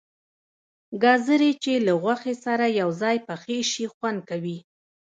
گازرې 1.03 1.51
چې 1.63 1.73
له 1.85 1.93
غوښې 2.01 2.35
سره 2.45 2.65
یو 2.79 2.89
ځای 3.01 3.17
پخې 3.27 3.57
شي 3.71 3.85
خوند 3.95 4.19
کوي. 4.29 4.57